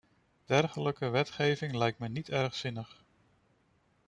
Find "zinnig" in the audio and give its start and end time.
2.55-3.03